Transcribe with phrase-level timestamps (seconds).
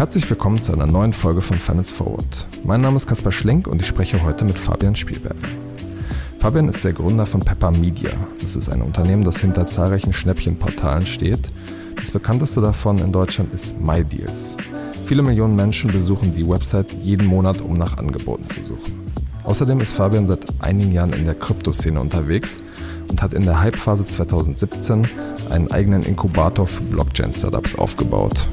[0.00, 2.46] Herzlich willkommen zu einer neuen Folge von Finance Forward.
[2.64, 5.36] Mein Name ist Kaspar Schlenk und ich spreche heute mit Fabian Spielberg.
[6.38, 8.10] Fabian ist der Gründer von Pepper Media.
[8.40, 11.48] Das ist ein Unternehmen, das hinter zahlreichen Schnäppchenportalen steht.
[11.96, 14.56] Das bekannteste davon in Deutschland ist MyDeals.
[15.04, 19.12] Viele Millionen Menschen besuchen die Website jeden Monat, um nach Angeboten zu suchen.
[19.44, 22.56] Außerdem ist Fabian seit einigen Jahren in der Kryptoszene unterwegs
[23.10, 25.06] und hat in der Hypephase 2017
[25.50, 28.48] einen eigenen Inkubator für Blockchain-Startups aufgebaut.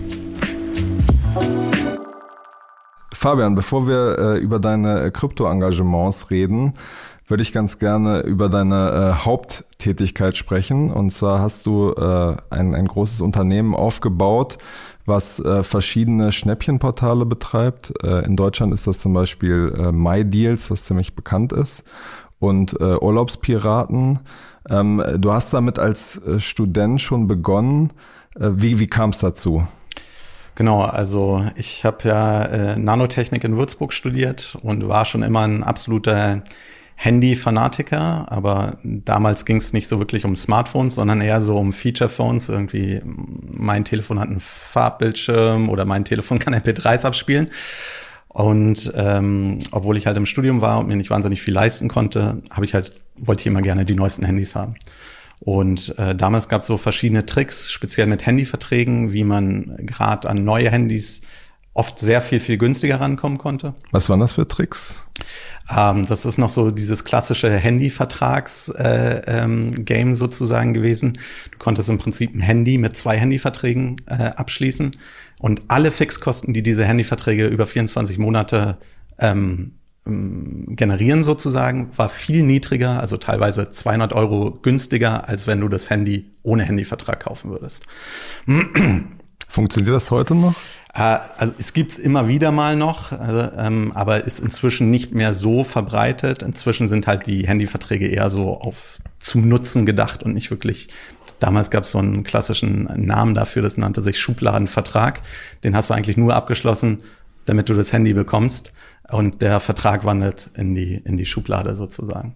[3.14, 6.74] Fabian, bevor wir äh, über deine äh, Krypto-Engagements reden,
[7.28, 10.92] würde ich ganz gerne über deine äh, Haupttätigkeit sprechen.
[10.92, 14.58] Und zwar hast du äh, ein, ein großes Unternehmen aufgebaut,
[15.06, 17.94] was äh, verschiedene Schnäppchenportale betreibt.
[18.04, 21.84] Äh, in Deutschland ist das zum Beispiel äh, MyDeals, was ziemlich bekannt ist,
[22.40, 24.20] und äh, Urlaubspiraten.
[24.70, 27.92] Ähm, du hast damit als äh, Student schon begonnen.
[28.40, 29.68] Äh, wie wie kam es dazu?
[30.56, 35.64] Genau, also ich habe ja äh, Nanotechnik in Würzburg studiert und war schon immer ein
[35.64, 36.42] absoluter
[36.96, 42.50] Handy-Fanatiker, aber damals ging es nicht so wirklich um Smartphones, sondern eher so um Feature-Phones.
[42.50, 47.52] Irgendwie, mein Telefon hat einen Farbbildschirm oder mein Telefon kann MP3s abspielen.
[48.38, 52.44] Und ähm, obwohl ich halt im Studium war und mir nicht wahnsinnig viel leisten konnte,
[52.52, 54.76] habe ich halt, wollte ich immer gerne die neuesten Handys haben.
[55.40, 60.44] Und äh, damals gab es so verschiedene Tricks, speziell mit Handyverträgen, wie man gerade an
[60.44, 61.22] neue Handys
[61.78, 63.76] oft sehr viel, viel günstiger rankommen konnte.
[63.92, 65.04] Was waren das für Tricks?
[65.70, 71.20] Ähm, das ist noch so dieses klassische Handyvertrags-Game äh, ähm, sozusagen gewesen.
[71.52, 74.98] Du konntest im Prinzip ein Handy mit zwei Handyverträgen äh, abschließen
[75.40, 78.78] und alle Fixkosten, die diese Handyverträge über 24 Monate
[79.20, 79.74] ähm,
[80.06, 86.32] generieren sozusagen, war viel niedriger, also teilweise 200 Euro günstiger, als wenn du das Handy
[86.44, 87.84] ohne Handyvertrag kaufen würdest.
[89.48, 90.54] Funktioniert das heute noch?
[90.94, 95.34] Äh, also es gibt's immer wieder mal noch, also, ähm, aber ist inzwischen nicht mehr
[95.34, 96.44] so verbreitet.
[96.44, 100.90] Inzwischen sind halt die Handyverträge eher so auf zum Nutzen gedacht und nicht wirklich.
[101.40, 105.22] Damals gab es so einen klassischen Namen dafür, das nannte sich Schubladenvertrag.
[105.64, 107.04] Den hast du eigentlich nur abgeschlossen,
[107.46, 108.74] damit du das Handy bekommst
[109.12, 112.36] und der Vertrag wandert in die, in die Schublade sozusagen.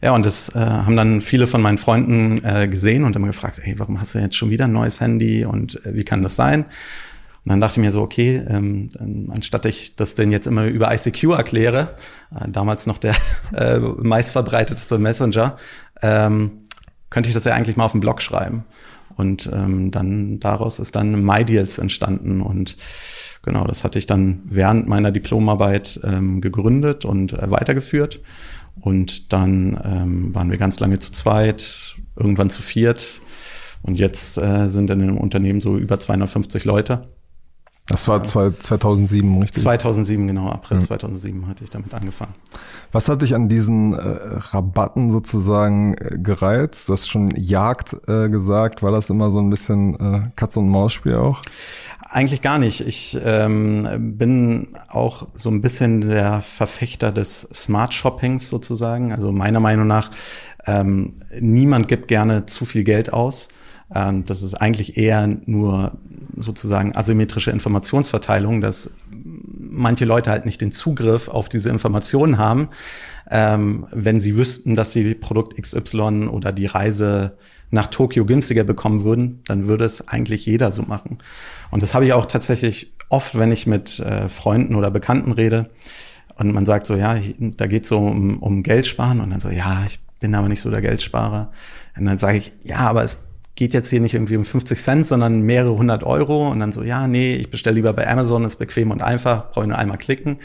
[0.00, 3.58] Ja, und das äh, haben dann viele von meinen Freunden äh, gesehen und haben gefragt,
[3.62, 6.36] hey, warum hast du jetzt schon wieder ein neues Handy und äh, wie kann das
[6.36, 6.64] sein?
[7.44, 8.88] Und dann dachte ich mir so, okay, ähm,
[9.30, 11.94] anstatt ich das denn jetzt immer über ICQ erkläre,
[12.34, 13.14] äh, damals noch der
[13.54, 15.56] äh, meistverbreitetste Messenger,
[16.00, 16.64] ähm,
[17.10, 18.64] könnte ich das ja eigentlich mal auf dem Blog schreiben.
[19.16, 22.76] Und ähm, dann daraus ist dann MyDeals entstanden und
[23.42, 28.20] genau, das hatte ich dann während meiner Diplomarbeit ähm, gegründet und äh, weitergeführt.
[28.80, 33.20] Und dann ähm, waren wir ganz lange zu zweit, irgendwann zu viert.
[33.82, 37.08] Und jetzt äh, sind in dem Unternehmen so über 250 Leute.
[37.86, 39.62] Das war 2007, richtig?
[39.62, 40.48] 2007, genau.
[40.48, 40.84] April ja.
[40.84, 42.34] 2007 hatte ich damit angefangen.
[42.92, 46.88] Was hat dich an diesen äh, Rabatten sozusagen äh, gereizt?
[46.88, 48.82] Du hast schon Jagd äh, gesagt.
[48.82, 51.42] War das immer so ein bisschen äh, Katz- und Maus-Spiel auch?
[52.00, 52.80] Eigentlich gar nicht.
[52.80, 59.12] Ich ähm, bin auch so ein bisschen der Verfechter des Smart Shoppings sozusagen.
[59.12, 60.10] Also meiner Meinung nach,
[60.66, 63.48] ähm, niemand gibt gerne zu viel Geld aus.
[63.94, 65.98] Ähm, das ist eigentlich eher nur
[66.36, 72.68] sozusagen asymmetrische Informationsverteilung, dass manche Leute halt nicht den Zugriff auf diese Informationen haben,
[73.30, 77.36] ähm, wenn sie wüssten, dass sie Produkt XY oder die Reise
[77.70, 81.18] nach Tokio günstiger bekommen würden, dann würde es eigentlich jeder so machen.
[81.70, 85.70] Und das habe ich auch tatsächlich oft, wenn ich mit äh, Freunden oder Bekannten rede
[86.36, 89.40] und man sagt so, ja, da geht es so um, um Geld sparen und dann
[89.40, 91.50] so, ja, ich bin aber nicht so der Geldsparer.
[91.96, 93.20] Und dann sage ich, ja, aber es
[93.56, 96.48] geht jetzt hier nicht irgendwie um 50 Cent, sondern mehrere hundert Euro.
[96.48, 99.64] Und dann so, ja, nee, ich bestelle lieber bei Amazon, ist bequem und einfach, brauche
[99.64, 100.38] ich nur einmal klicken.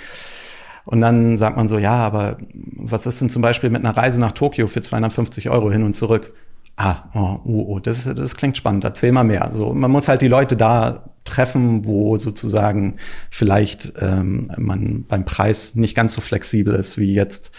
[0.86, 4.20] Und dann sagt man so, ja, aber was ist denn zum Beispiel mit einer Reise
[4.20, 6.34] nach Tokio für 250 Euro hin und zurück?
[6.78, 9.50] Ah, oh, oh, oh das, das klingt spannend, erzähl mal mehr.
[9.52, 12.96] So, man muss halt die Leute da treffen, wo sozusagen
[13.30, 17.52] vielleicht ähm, man beim Preis nicht ganz so flexibel ist wie jetzt,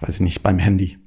[0.00, 0.98] weiß ich nicht, beim Handy.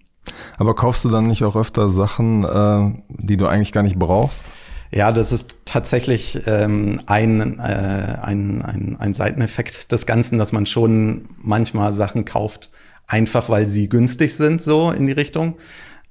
[0.57, 4.51] Aber kaufst du dann nicht auch öfter Sachen, äh, die du eigentlich gar nicht brauchst?
[4.92, 10.66] Ja, das ist tatsächlich ähm, ein, äh, ein, ein, ein Seiteneffekt des Ganzen, dass man
[10.66, 12.69] schon manchmal Sachen kauft,
[13.07, 15.56] einfach weil sie günstig sind, so in die Richtung.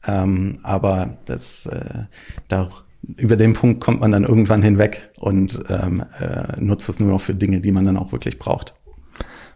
[0.06, 2.04] Ähm, aber das, äh,
[2.48, 2.68] da,
[3.16, 7.20] über den Punkt kommt man dann irgendwann hinweg und ähm, äh, nutzt es nur noch
[7.20, 8.74] für Dinge, die man dann auch wirklich braucht.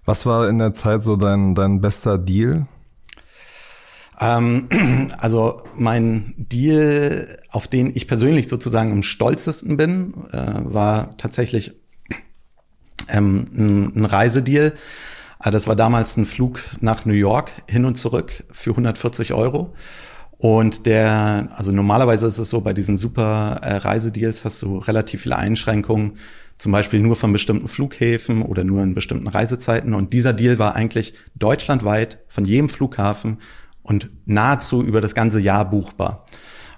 [0.04, 2.66] Was war in der Zeit so dein, dein bester Deal?
[4.20, 4.68] Ähm,
[5.18, 11.72] also mein Deal, auf den ich persönlich sozusagen am stolzesten bin, äh, war tatsächlich
[13.08, 14.74] ähm, ein, ein Reisedeal.
[15.42, 19.74] Äh, das war damals ein Flug nach New York hin und zurück für 140 Euro.
[20.38, 25.22] Und der, also normalerweise ist es so, bei diesen super äh, Reisedeals hast du relativ
[25.22, 26.18] viele Einschränkungen,
[26.58, 29.94] zum Beispiel nur von bestimmten Flughäfen oder nur in bestimmten Reisezeiten.
[29.94, 33.38] Und dieser Deal war eigentlich deutschlandweit von jedem Flughafen
[33.88, 36.26] und nahezu über das ganze Jahr buchbar.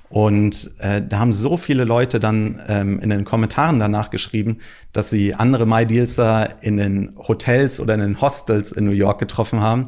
[0.08, 4.58] Und äh, da haben so viele Leute dann ähm, in den Kommentaren danach geschrieben,
[4.92, 9.60] dass sie andere MyDealser in den Hotels oder in den Hostels in New York getroffen
[9.60, 9.84] haben.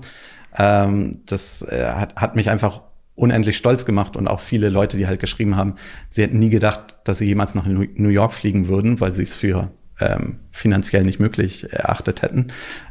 [0.56, 2.82] Ähm, das äh, hat, hat mich einfach
[3.14, 5.74] unendlich stolz gemacht und auch viele Leute, die halt geschrieben haben,
[6.08, 9.34] sie hätten nie gedacht, dass sie jemals nach New York fliegen würden, weil sie es
[9.34, 9.70] für
[10.00, 12.48] ähm, finanziell nicht möglich erachtet hätten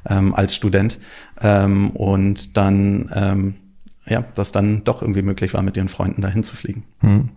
[0.10, 1.00] ähm, als Student.
[1.42, 3.56] Ähm, und dann ähm,
[4.08, 6.84] ja, das dann doch irgendwie möglich war, mit ihren Freunden dahin zu fliegen.
[7.00, 7.30] Hm.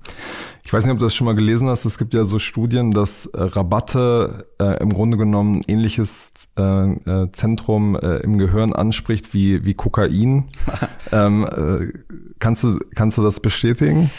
[0.64, 1.84] Ich weiß nicht, ob du das schon mal gelesen hast.
[1.84, 7.30] Es gibt ja so Studien, dass äh, Rabatte äh, im Grunde genommen ähnliches äh, äh,
[7.32, 10.44] Zentrum äh, im Gehirn anspricht wie, wie Kokain.
[11.12, 11.92] ähm, äh,
[12.38, 14.10] kannst, du, kannst du das bestätigen?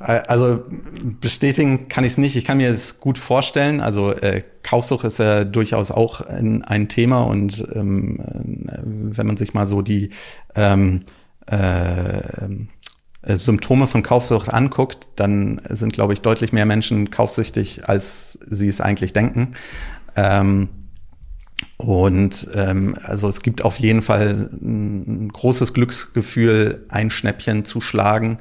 [0.00, 0.60] Also
[1.20, 2.34] bestätigen kann ich es nicht.
[2.34, 3.80] Ich kann mir es gut vorstellen.
[3.80, 4.12] Also
[4.64, 8.18] Kaufsucht ist ja durchaus auch ein, ein Thema und ähm,
[8.82, 10.10] wenn man sich mal so die
[10.56, 11.04] ähm,
[11.46, 12.18] äh,
[13.22, 18.68] äh, Symptome von Kaufsucht anguckt, dann sind, glaube ich, deutlich mehr Menschen kaufsüchtig, als sie
[18.68, 19.54] es eigentlich denken.
[20.16, 20.68] Ähm,
[21.76, 28.38] und ähm, also es gibt auf jeden Fall ein großes Glücksgefühl, ein Schnäppchen zu schlagen.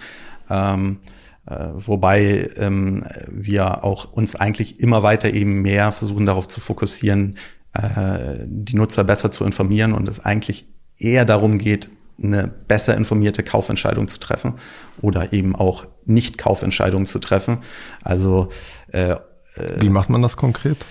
[0.50, 0.98] Ähm,
[1.46, 7.38] äh, wobei ähm, wir auch uns eigentlich immer weiter eben mehr versuchen darauf zu fokussieren,
[7.74, 11.90] äh, die Nutzer besser zu informieren und es eigentlich eher darum geht,
[12.22, 14.56] eine besser informierte Kaufentscheidung zu treffen
[15.02, 17.60] oder eben auch nicht Kaufentscheidungen zu treffen.
[18.04, 18.50] Also
[18.92, 19.16] äh,
[19.80, 20.86] wie macht man das konkret?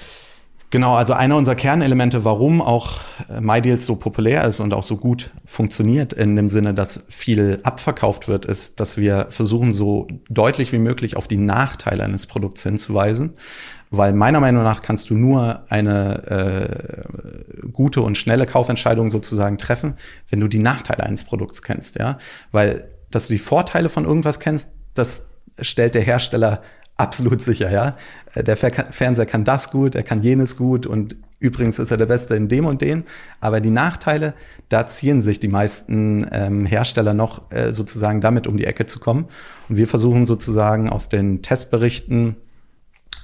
[0.72, 4.96] Genau, also einer unserer Kernelemente, warum auch äh, MyDeals so populär ist und auch so
[4.96, 10.70] gut funktioniert, in dem Sinne, dass viel abverkauft wird, ist, dass wir versuchen, so deutlich
[10.70, 13.34] wie möglich auf die Nachteile eines Produkts hinzuweisen.
[13.90, 17.02] Weil meiner Meinung nach kannst du nur eine
[17.64, 19.94] äh, gute und schnelle Kaufentscheidung sozusagen treffen,
[20.28, 22.18] wenn du die Nachteile eines Produkts kennst, ja.
[22.52, 25.26] Weil, dass du die Vorteile von irgendwas kennst, das
[25.60, 26.62] stellt der Hersteller
[27.00, 27.96] absolut sicher, ja.
[28.34, 32.06] Äh, der Fernseher kann das gut, er kann jenes gut und übrigens ist er der
[32.06, 33.04] Beste in dem und dem.
[33.40, 34.34] Aber die Nachteile,
[34.68, 39.00] da ziehen sich die meisten ähm, Hersteller noch äh, sozusagen damit um die Ecke zu
[39.00, 39.26] kommen.
[39.68, 42.36] Und wir versuchen sozusagen aus den Testberichten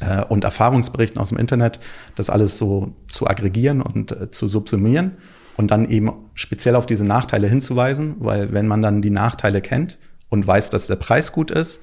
[0.01, 1.79] äh, und Erfahrungsberichten aus dem Internet
[2.17, 5.13] das alles so zu aggregieren und äh, zu subsumieren
[5.57, 9.99] und dann eben speziell auf diese Nachteile hinzuweisen, weil wenn man dann die Nachteile kennt
[10.29, 11.81] und weiß, dass der Preis gut ist,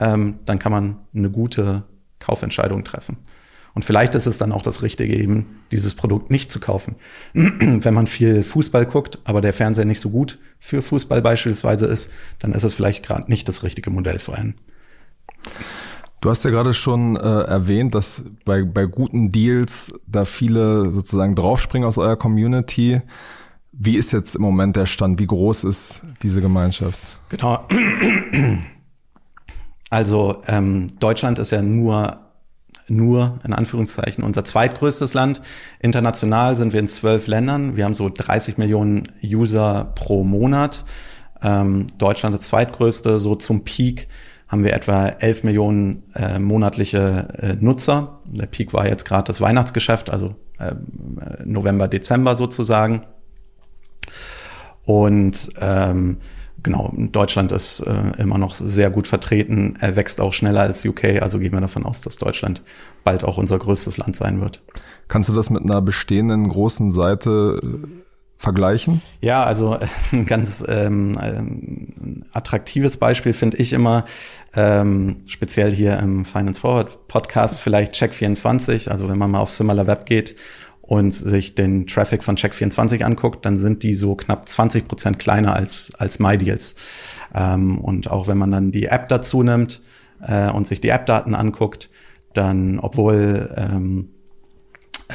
[0.00, 1.84] ähm, dann kann man eine gute
[2.18, 3.18] Kaufentscheidung treffen.
[3.76, 6.96] Und vielleicht ist es dann auch das Richtige, eben dieses Produkt nicht zu kaufen.
[7.34, 12.10] Wenn man viel Fußball guckt, aber der Fernseher nicht so gut für Fußball beispielsweise ist,
[12.38, 14.54] dann ist es vielleicht gerade nicht das richtige Modell für einen.
[16.22, 21.34] Du hast ja gerade schon äh, erwähnt, dass bei, bei guten Deals da viele sozusagen
[21.34, 23.02] draufspringen aus eurer Community.
[23.72, 25.20] Wie ist jetzt im Moment der Stand?
[25.20, 26.98] Wie groß ist diese Gemeinschaft?
[27.28, 27.68] Genau.
[29.96, 32.18] Also ähm, Deutschland ist ja nur
[32.86, 35.40] nur in Anführungszeichen unser zweitgrößtes Land.
[35.80, 37.76] International sind wir in zwölf Ländern.
[37.76, 40.84] Wir haben so 30 Millionen User pro Monat.
[41.42, 43.18] Ähm, Deutschland das zweitgrößte.
[43.18, 44.08] So zum Peak
[44.48, 48.20] haben wir etwa 11 Millionen äh, monatliche äh, Nutzer.
[48.26, 50.74] Der Peak war jetzt gerade das Weihnachtsgeschäft, also äh,
[51.42, 53.06] November, Dezember sozusagen.
[54.84, 56.18] Und ähm,
[56.66, 59.76] genau, Deutschland ist äh, immer noch sehr gut vertreten.
[59.80, 62.60] Er wächst auch schneller als UK, also gehen wir davon aus, dass Deutschland
[63.04, 64.62] bald auch unser größtes Land sein wird.
[65.06, 67.86] Kannst du das mit einer bestehenden großen Seite äh,
[68.36, 69.00] vergleichen?
[69.20, 69.78] Ja, also
[70.12, 74.04] ein ganz ähm, ein attraktives Beispiel finde ich immer,
[74.56, 78.88] ähm, speziell hier im Finance Forward Podcast, vielleicht Check24.
[78.88, 80.34] Also wenn man mal auf SimilarWeb geht
[80.86, 85.54] und sich den Traffic von Check24 anguckt, dann sind die so knapp 20 Prozent kleiner
[85.54, 86.76] als, als MyDeals.
[87.34, 89.82] Ähm, und auch wenn man dann die App dazu nimmt
[90.26, 91.90] äh, und sich die App-Daten anguckt,
[92.32, 94.10] dann, obwohl ähm,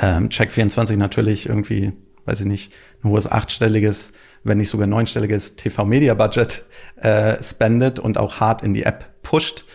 [0.01, 1.94] ähm, Check24 natürlich irgendwie,
[2.25, 2.74] weiß ich nicht,
[3.04, 4.13] ein hohes achtstelliges,
[4.44, 6.66] wenn nicht sogar neunstelliges TV-Media-Budget
[6.98, 9.66] äh, spendet und auch hart in die App pusht,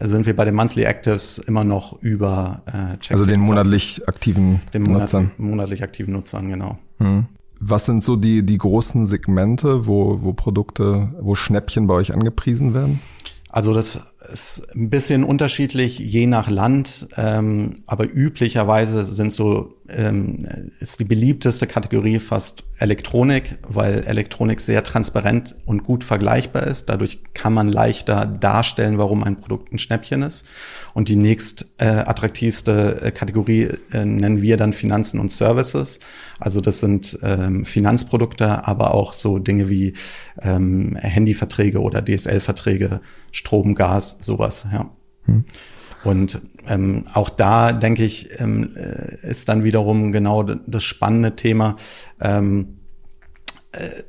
[0.00, 4.60] sind wir bei den Monthly Actives immer noch über äh, Check Also den monatlich aktiven
[4.72, 5.30] den Nutzern.
[5.38, 6.78] monatlich aktiven Nutzern, genau.
[6.98, 7.26] Hm.
[7.60, 12.74] Was sind so die, die großen Segmente, wo, wo Produkte, wo Schnäppchen bei euch angepriesen
[12.74, 13.00] werden?
[13.48, 14.00] Also das
[14.32, 20.46] ist ein bisschen unterschiedlich je nach Land, ähm, aber üblicherweise sind so ähm,
[20.80, 26.88] ist die beliebteste Kategorie fast Elektronik, weil Elektronik sehr transparent und gut vergleichbar ist.
[26.88, 30.46] Dadurch kann man leichter darstellen, warum ein Produkt ein Schnäppchen ist.
[30.94, 36.00] Und die nächst äh, attraktivste äh, Kategorie äh, nennen wir dann Finanzen und Services.
[36.38, 39.94] Also das sind ähm, Finanzprodukte, aber auch so Dinge wie
[40.40, 43.00] ähm, Handyverträge oder DSL-Verträge,
[43.32, 44.66] Strom, Gas, sowas.
[44.72, 44.90] Ja.
[45.26, 45.44] Hm.
[46.04, 51.76] Und ähm, auch da denke ich, ähm, äh, ist dann wiederum genau das spannende Thema,
[52.20, 52.78] ähm,
[53.72, 54.02] äh,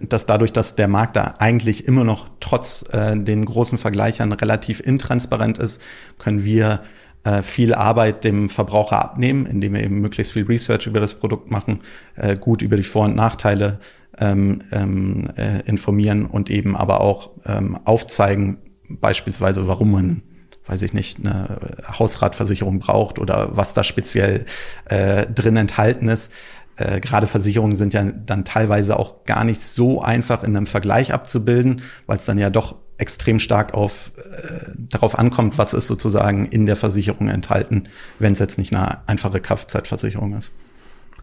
[0.00, 4.80] dass dadurch, dass der Markt da eigentlich immer noch trotz äh, den großen Vergleichern relativ
[4.80, 5.82] intransparent ist,
[6.18, 6.82] können wir
[7.24, 11.50] äh, viel Arbeit dem Verbraucher abnehmen, indem wir eben möglichst viel Research über das Produkt
[11.50, 11.80] machen,
[12.14, 13.80] äh, gut über die Vor- und Nachteile
[14.18, 18.58] ähm, ähm, äh, informieren und eben aber auch ähm, aufzeigen,
[18.88, 20.22] beispielsweise, warum man
[20.66, 21.58] weiß ich nicht, eine
[21.98, 24.46] Hausratversicherung braucht oder was da speziell
[24.84, 26.32] äh, drin enthalten ist.
[26.76, 31.12] Äh, Gerade Versicherungen sind ja dann teilweise auch gar nicht so einfach in einem Vergleich
[31.12, 36.46] abzubilden, weil es dann ja doch extrem stark auf, äh, darauf ankommt, was ist sozusagen
[36.46, 37.88] in der Versicherung enthalten,
[38.18, 40.52] wenn es jetzt nicht eine einfache Kfz-Versicherung ist.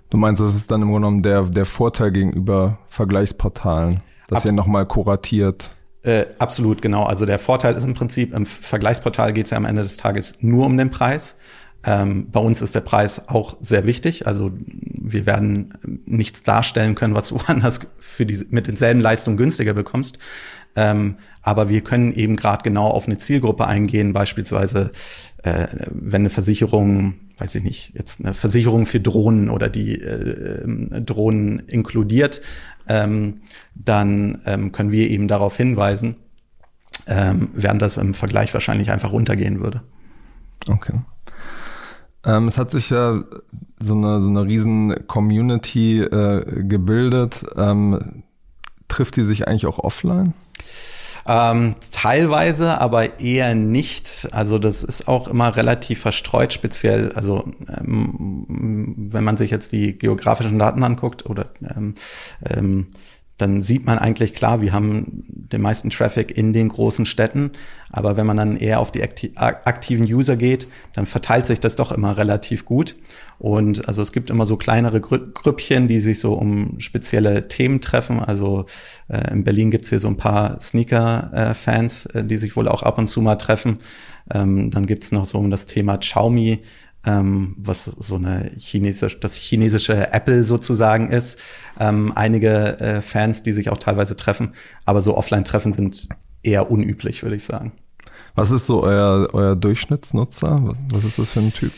[0.10, 4.46] Du meinst, das ist dann im Grunde genommen der, der Vorteil gegenüber Vergleichsportalen, dass Abs
[4.46, 5.72] ihr nochmal kuratiert.
[6.02, 7.04] Äh, absolut, genau.
[7.04, 10.36] Also der Vorteil ist im Prinzip, im Vergleichsportal geht es ja am Ende des Tages
[10.40, 11.36] nur um den Preis.
[11.86, 14.28] Ähm, bei uns ist der Preis auch sehr wichtig.
[14.28, 15.74] Also wir werden
[16.06, 20.20] nichts darstellen können, was du woanders für die, mit denselben Leistungen günstiger bekommst.
[20.76, 24.92] Ähm, aber wir können eben gerade genau auf eine Zielgruppe eingehen, beispielsweise
[25.44, 30.64] äh, wenn eine Versicherung, weiß ich nicht, jetzt eine Versicherung für Drohnen oder die äh,
[30.64, 32.42] ähm, Drohnen inkludiert,
[32.88, 33.42] ähm,
[33.76, 36.16] dann ähm, können wir eben darauf hinweisen,
[37.08, 39.82] ähm, während das im Vergleich wahrscheinlich einfach runtergehen würde.
[40.68, 41.00] Okay.
[42.26, 43.24] Ähm, es hat sich ja
[43.80, 47.46] so eine, so eine riesen Community äh, gebildet.
[47.56, 48.24] Ähm,
[48.88, 50.34] trifft die sich eigentlich auch offline?
[51.28, 54.28] Ähm, teilweise, aber eher nicht.
[54.32, 59.98] Also das ist auch immer relativ verstreut, speziell, also ähm, wenn man sich jetzt die
[59.98, 61.96] geografischen Daten anguckt oder ähm,
[62.50, 62.88] ähm,
[63.40, 67.52] dann sieht man eigentlich klar, wir haben den meisten Traffic in den großen Städten,
[67.92, 69.02] aber wenn man dann eher auf die
[69.36, 72.96] aktiven User geht, dann verteilt sich das doch immer relativ gut.
[73.40, 78.20] Und also es gibt immer so kleinere Grüppchen, die sich so um spezielle Themen treffen.
[78.20, 78.66] Also
[79.08, 82.98] äh, in Berlin gibt's hier so ein paar Sneaker-Fans, äh, die sich wohl auch ab
[82.98, 83.76] und zu mal treffen.
[84.32, 86.60] Ähm, dann gibt's noch so um das Thema Xiaomi
[87.06, 91.40] ähm, was so eine chinesische, das chinesische Apple sozusagen ist.
[91.80, 94.54] Ähm, einige äh, Fans, die sich auch teilweise treffen,
[94.86, 96.10] aber so Offline-Treffen sind
[96.44, 97.72] eher unüblich, würde ich sagen.
[98.36, 100.74] Was ist so euer, euer Durchschnittsnutzer?
[100.92, 101.74] Was ist das für ein Typ?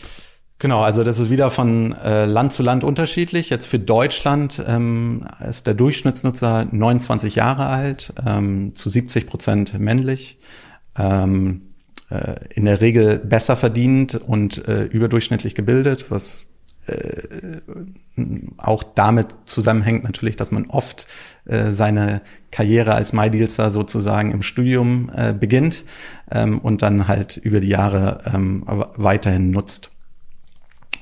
[0.58, 3.50] Genau, also das ist wieder von äh, Land zu Land unterschiedlich.
[3.50, 10.38] Jetzt für Deutschland ähm, ist der Durchschnittsnutzer 29 Jahre alt, ähm, zu 70 Prozent männlich.
[10.96, 11.71] Ähm, äh,
[12.54, 16.52] in der Regel besser verdient und äh, überdurchschnittlich gebildet, was
[16.86, 17.60] äh,
[18.58, 21.06] auch damit zusammenhängt natürlich, dass man oft
[21.44, 25.84] äh, seine Karriere als MyDealster sozusagen im Studium äh, beginnt
[26.30, 29.92] ähm, und dann halt über die Jahre ähm, weiterhin nutzt.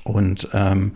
[0.03, 0.93] Und ähm,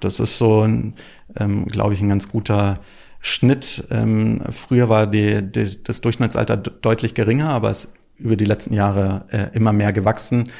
[0.00, 0.94] das ist so, ein,
[1.38, 2.78] ähm, glaube ich, ein ganz guter
[3.20, 3.88] Schnitt.
[3.90, 9.26] Ähm, früher war die, die, das Durchschnittsalter deutlich geringer, aber es über die letzten Jahre
[9.30, 10.50] äh, immer mehr gewachsen.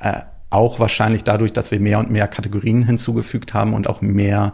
[0.00, 0.20] Äh,
[0.50, 4.52] auch wahrscheinlich dadurch, dass wir mehr und mehr Kategorien hinzugefügt haben und auch mehr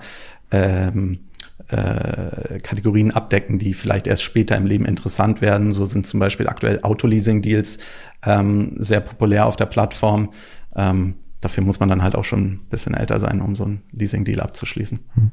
[0.50, 1.20] ähm,
[1.68, 5.72] äh, Kategorien abdecken, die vielleicht erst später im Leben interessant werden.
[5.72, 7.78] So sind zum Beispiel aktuell Autoleasing-Deals
[8.24, 10.30] ähm, sehr populär auf der Plattform.
[10.74, 13.82] Ähm, dafür muss man dann halt auch schon ein bisschen älter sein, um so einen
[13.92, 15.00] Leasing-Deal abzuschließen.
[15.14, 15.30] Hm.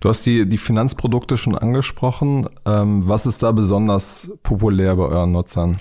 [0.00, 2.48] Du hast die, die Finanzprodukte schon angesprochen.
[2.66, 5.78] Ähm, was ist da besonders populär bei euren Nutzern?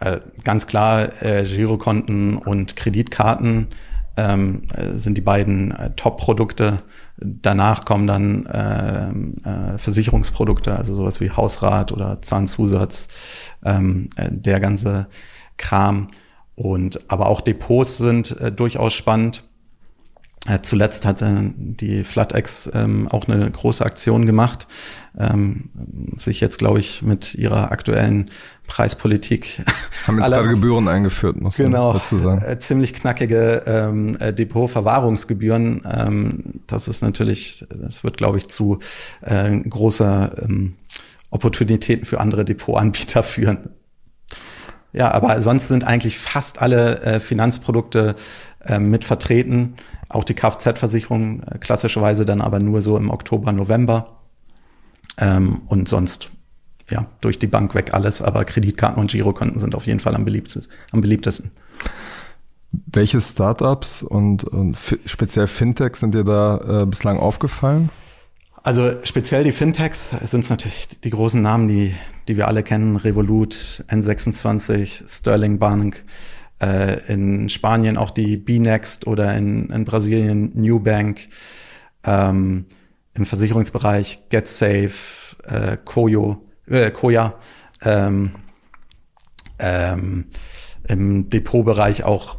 [0.00, 3.68] Äh, ganz klar, äh, Girokonten und Kreditkarten
[4.16, 6.78] ähm, äh, sind die beiden äh, Top-Produkte.
[7.16, 9.08] Danach kommen dann äh,
[9.48, 13.08] äh, Versicherungsprodukte, also sowas wie Hausrat oder Zahnzusatz,
[13.64, 15.06] ähm, äh, der ganze
[15.56, 16.08] Kram.
[16.56, 19.42] Und aber auch Depots sind durchaus spannend.
[20.46, 24.66] Äh, zuletzt hat äh, die FlatEx ähm, auch eine große Aktion gemacht,
[25.18, 25.70] ähm,
[26.16, 28.30] sich jetzt, glaube ich, mit ihrer aktuellen
[28.66, 29.62] Preispolitik.
[30.06, 32.42] Haben jetzt gerade Gebühren eingeführt, muss genau, man dazu sagen.
[32.42, 35.82] Äh, ziemlich knackige ähm, äh, Depotverwahrungsgebühren.
[35.90, 38.80] Ähm, das ist natürlich, das wird, glaube ich, zu
[39.22, 40.76] äh, großer ähm,
[41.30, 43.70] Opportunitäten für andere Depotanbieter führen.
[44.92, 48.14] Ja, aber sonst sind eigentlich fast alle äh, Finanzprodukte
[48.66, 49.74] äh, mit vertreten.
[50.08, 54.20] Auch die Kfz-Versicherung äh, klassischerweise dann aber nur so im Oktober, November.
[55.18, 56.30] Ähm, und sonst
[56.90, 58.22] ja durch die Bank weg alles.
[58.22, 60.72] Aber Kreditkarten und Girokonten sind auf jeden Fall am beliebtesten.
[60.92, 61.50] Am beliebtesten.
[62.86, 67.90] Welche Startups und, und speziell Fintechs sind dir da äh, bislang aufgefallen?
[68.64, 71.94] Also speziell die Fintechs sind natürlich die großen Namen, die,
[72.28, 72.96] die wir alle kennen.
[72.96, 76.04] Revolut, N26, Sterling Bank,
[76.60, 81.28] äh, in Spanien auch die B-Next oder in, in Brasilien Newbank,
[82.04, 82.66] ähm,
[83.14, 87.34] im Versicherungsbereich GetSafe, äh, Koyo, äh, Koya,
[87.82, 88.32] ähm,
[89.58, 90.26] ähm,
[90.88, 92.38] im Depotbereich auch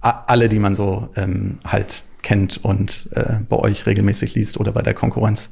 [0.00, 4.82] alle, die man so ähm, halt kennt und äh, bei euch regelmäßig liest oder bei
[4.82, 5.50] der Konkurrenz.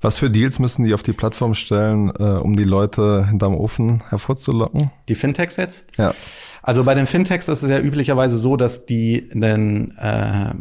[0.00, 4.02] Was für Deals müssen die auf die Plattform stellen, äh, um die Leute hinterm Ofen
[4.08, 4.90] hervorzulocken?
[5.08, 5.86] Die Fintechs jetzt?
[5.96, 6.14] Ja.
[6.62, 10.52] Also bei den Fintechs ist es ja üblicherweise so, dass die denn, äh,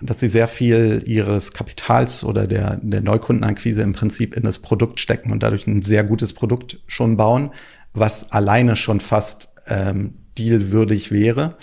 [0.00, 5.00] dass sie sehr viel ihres Kapitals oder der, der Neukundenakquise im Prinzip in das Produkt
[5.00, 7.50] stecken und dadurch ein sehr gutes Produkt schon bauen,
[7.92, 11.56] was alleine schon fast ähm, dealwürdig wäre.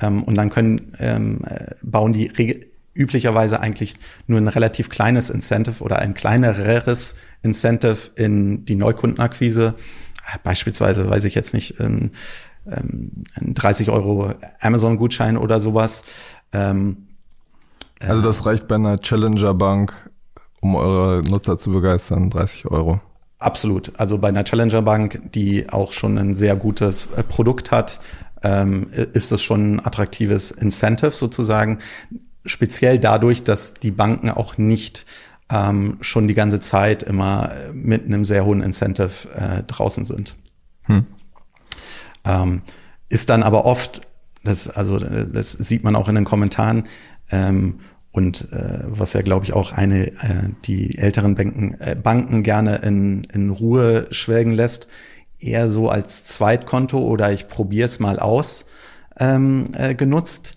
[0.00, 2.28] Ähm, und dann können, ähm, äh, bauen die
[2.96, 9.74] üblicherweise eigentlich nur ein relativ kleines Incentive oder ein kleineres Incentive in die Neukundenakquise.
[10.42, 12.10] Beispielsweise, weiß ich jetzt nicht, ähm,
[12.66, 16.02] ähm, 30 Euro Amazon-Gutschein oder sowas.
[16.52, 17.08] Ähm,
[18.00, 20.10] also das reicht bei einer Challenger-Bank,
[20.60, 23.00] um eure Nutzer zu begeistern, 30 Euro.
[23.38, 23.92] Absolut.
[23.98, 28.00] Also bei einer Challenger Bank, die auch schon ein sehr gutes äh, Produkt hat,
[28.42, 31.78] ähm, ist das schon ein attraktives Incentive sozusagen.
[32.46, 35.06] Speziell dadurch, dass die Banken auch nicht
[35.50, 40.36] ähm, schon die ganze Zeit immer mit einem sehr hohen Incentive äh, draußen sind.
[40.82, 41.06] Hm.
[42.24, 42.62] Ähm,
[43.08, 44.00] ist dann aber oft,
[44.42, 46.88] das, also das sieht man auch in den Kommentaren,
[47.30, 47.80] ähm,
[48.16, 52.76] und äh, was ja, glaube ich, auch eine, äh, die älteren Banken, äh, Banken gerne
[52.76, 54.88] in, in Ruhe schwelgen lässt,
[55.38, 58.64] eher so als Zweitkonto oder ich probiere es mal aus
[59.20, 60.56] ähm, äh, genutzt.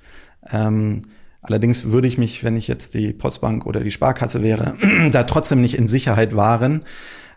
[0.49, 1.02] Ähm,
[1.41, 4.75] allerdings würde ich mich, wenn ich jetzt die Postbank oder die Sparkasse wäre,
[5.12, 6.84] da trotzdem nicht in Sicherheit wahren.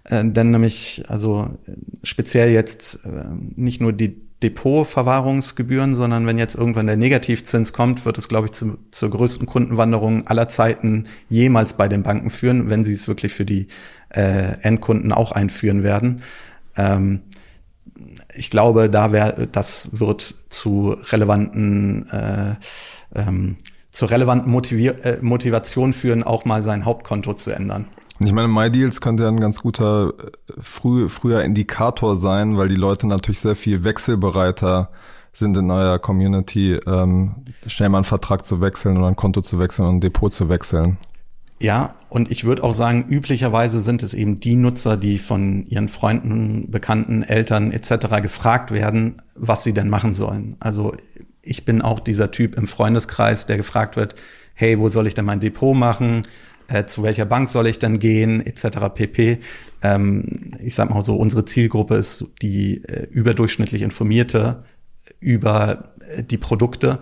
[0.05, 1.51] Äh, denn nämlich, also
[2.03, 3.25] speziell jetzt äh,
[3.57, 8.53] nicht nur die Depotverwahrungsgebühren, sondern wenn jetzt irgendwann der Negativzins kommt, wird es, glaube ich,
[8.53, 13.33] zu, zur größten Kundenwanderung aller Zeiten jemals bei den Banken führen, wenn sie es wirklich
[13.33, 13.69] für die
[14.11, 16.23] äh, Endkunden auch einführen werden.
[16.77, 17.21] Ähm,
[18.35, 22.55] ich glaube, da wäre, das wird zu relevanten, äh,
[23.15, 23.57] ähm,
[23.93, 27.87] zu relevanten Motivier äh, Motivation führen, auch mal sein Hauptkonto zu ändern.
[28.19, 32.69] Und ich meine, MyDeals könnte ja ein ganz guter äh, früh, früher Indikator sein, weil
[32.69, 34.91] die Leute natürlich sehr viel wechselbereiter
[35.33, 39.59] sind in eurer Community, ähm, schnell mal einen Vertrag zu wechseln oder ein Konto zu
[39.59, 40.99] wechseln und ein Depot zu wechseln.
[41.59, 45.89] Ja, und ich würde auch sagen, üblicherweise sind es eben die Nutzer, die von ihren
[45.89, 48.21] Freunden, Bekannten, Eltern etc.
[48.21, 50.57] gefragt werden, was sie denn machen sollen.
[50.61, 50.95] Also
[51.43, 54.15] ich bin auch dieser Typ im Freundeskreis, der gefragt wird,
[54.55, 56.23] hey, wo soll ich denn mein Depot machen?
[56.69, 58.45] Äh, zu welcher Bank soll ich denn gehen?
[58.45, 58.79] etc.
[58.95, 59.39] pp.
[59.83, 64.65] Ähm, ich sag mal so, unsere Zielgruppe ist die äh, überdurchschnittlich informierte
[65.21, 67.01] über äh, die Produkte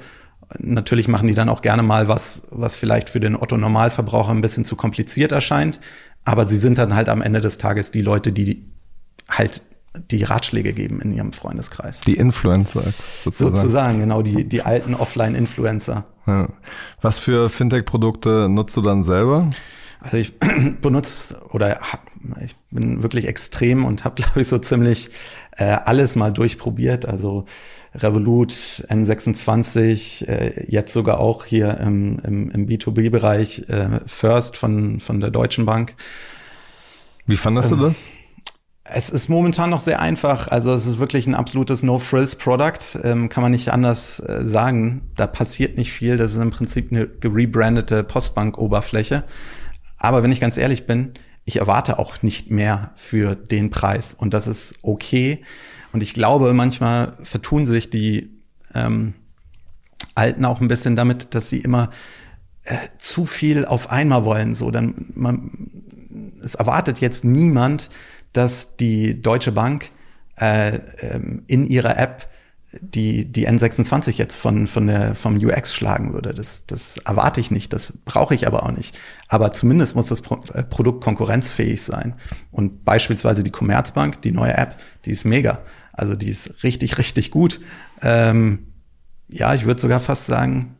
[0.58, 4.40] Natürlich machen die dann auch gerne mal was, was vielleicht für den Otto Normalverbraucher ein
[4.40, 5.78] bisschen zu kompliziert erscheint.
[6.24, 8.66] Aber sie sind dann halt am Ende des Tages die Leute, die
[9.28, 9.62] halt
[9.94, 12.00] die Ratschläge geben in ihrem Freundeskreis.
[12.02, 12.82] Die Influencer
[13.24, 13.56] sozusagen.
[13.56, 16.04] Sozusagen, genau, die, die alten Offline-Influencer.
[16.26, 16.48] Ja.
[17.00, 19.50] Was für Fintech-Produkte nutzt du dann selber?
[19.98, 20.38] Also ich
[20.80, 21.80] benutze oder
[22.44, 25.10] ich bin wirklich extrem und habe, glaube ich, so ziemlich
[25.56, 27.06] äh, alles mal durchprobiert.
[27.06, 27.46] Also
[27.94, 35.20] Revolut, N26, äh, jetzt sogar auch hier im, im, im B2B-Bereich äh, First von, von
[35.20, 35.96] der Deutschen Bank.
[37.26, 38.10] Wie fandest ähm, du das?
[38.84, 40.48] Es ist momentan noch sehr einfach.
[40.48, 43.00] Also es ist wirklich ein absolutes No-Frills-Product.
[43.04, 45.10] Ähm, kann man nicht anders äh, sagen.
[45.16, 46.16] Da passiert nicht viel.
[46.16, 49.24] Das ist im Prinzip eine gerebrandete Postbank-Oberfläche.
[49.98, 51.12] Aber wenn ich ganz ehrlich bin,
[51.44, 54.14] ich erwarte auch nicht mehr für den Preis.
[54.14, 55.44] Und das ist okay.
[55.92, 58.30] Und ich glaube, manchmal vertun sich die
[58.74, 59.14] ähm,
[60.14, 61.90] Alten auch ein bisschen damit, dass sie immer
[62.64, 64.54] äh, zu viel auf einmal wollen.
[64.54, 65.70] So, dann man,
[66.42, 67.90] es erwartet jetzt niemand,
[68.32, 69.90] dass die Deutsche Bank
[70.36, 72.28] äh, ähm, in ihrer App
[72.72, 76.32] die, die N26 jetzt von, von der, vom UX schlagen würde.
[76.32, 78.98] Das, das erwarte ich nicht, das brauche ich aber auch nicht.
[79.28, 82.14] Aber zumindest muss das Pro äh, Produkt konkurrenzfähig sein.
[82.52, 85.62] Und beispielsweise die Commerzbank, die neue App, die ist mega.
[85.92, 87.60] Also die ist richtig, richtig gut.
[88.02, 88.68] Ähm,
[89.28, 90.76] ja, ich würde sogar fast sagen,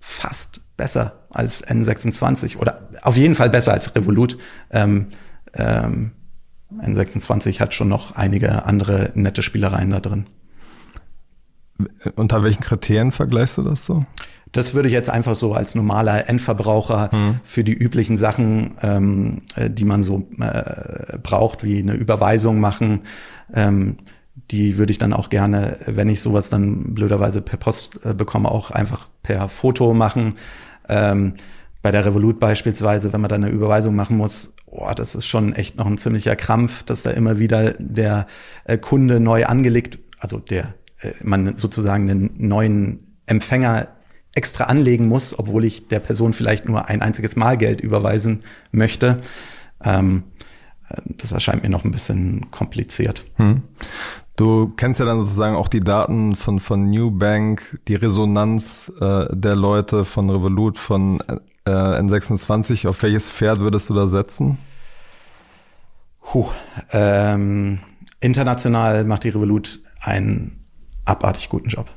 [0.00, 4.38] fast besser als N26 oder auf jeden Fall besser als Revolut.
[4.70, 5.08] Ähm,
[5.52, 6.12] ähm,
[6.78, 10.26] N26 hat schon noch einige andere nette Spielereien da drin.
[12.14, 14.04] Unter welchen Kriterien vergleichst du das so?
[14.52, 17.40] Das würde ich jetzt einfach so als normaler Endverbraucher hm.
[17.44, 23.02] für die üblichen Sachen, ähm, äh, die man so äh, braucht, wie eine Überweisung machen.
[23.54, 23.98] Ähm,
[24.50, 28.50] die würde ich dann auch gerne, wenn ich sowas dann blöderweise per Post äh, bekomme,
[28.50, 30.34] auch einfach per Foto machen.
[30.88, 31.34] Ähm,
[31.82, 35.52] bei der Revolut beispielsweise, wenn man da eine Überweisung machen muss, oh, das ist schon
[35.52, 38.26] echt noch ein ziemlicher Krampf, dass da immer wieder der
[38.64, 43.88] äh, Kunde neu angelegt, also der äh, man sozusagen einen neuen Empfänger
[44.34, 49.20] extra anlegen muss, obwohl ich der Person vielleicht nur ein einziges Mal Geld überweisen möchte.
[49.82, 50.24] Ähm,
[50.88, 53.26] äh, das erscheint mir noch ein bisschen kompliziert.
[53.36, 53.62] Hm.
[54.36, 59.56] Du kennst ja dann sozusagen auch die Daten von, von Newbank, die Resonanz äh, der
[59.56, 61.20] Leute von Revolut, von
[61.70, 62.88] äh, N26.
[62.88, 64.58] Auf welches Pferd würdest du da setzen?
[66.20, 66.46] Puh,
[66.92, 67.80] ähm,
[68.20, 70.64] international macht die Revolut einen
[71.04, 71.90] abartig guten Job.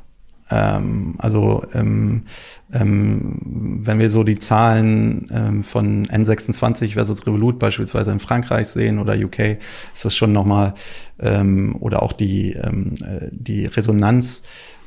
[0.50, 2.24] Ähm, also ähm,
[2.72, 3.40] ähm,
[3.84, 9.16] wenn wir so die Zahlen ähm, von N26 versus Revolut beispielsweise in Frankreich sehen oder
[9.16, 9.58] UK,
[9.94, 10.74] ist das schon nochmal
[11.20, 14.44] ähm, oder auch die, ähm, äh, die Resonanz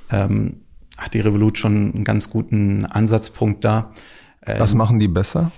[0.09, 3.91] hat die Revolut schon einen ganz guten Ansatzpunkt da.
[4.47, 5.53] Ähm, Was machen die besser?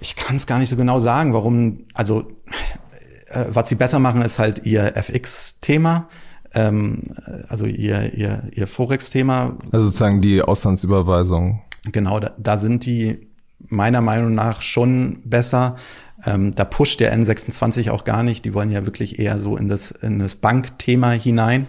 [0.00, 2.30] Ich kann es gar nicht so genau sagen, warum, also
[3.30, 6.08] äh, was sie besser machen, ist halt ihr FX-Thema
[6.54, 7.02] ähm,
[7.48, 9.56] also ihr, ihr, ihr Forex-Thema.
[9.70, 11.62] Also sozusagen die Auslandsüberweisung.
[11.90, 13.28] Genau, da, da sind die
[13.68, 15.76] meiner Meinung nach schon besser.
[16.24, 18.44] Ähm, da pusht der N26 auch gar nicht.
[18.44, 21.66] Die wollen ja wirklich eher so in das, in das Bankthema hinein.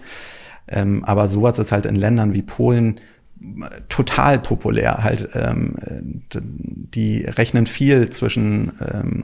[0.67, 2.99] Ähm, aber sowas ist halt in Ländern wie Polen
[3.87, 5.03] total populär.
[5.03, 5.75] Halt, ähm,
[6.33, 9.23] die rechnen viel zwischen ähm,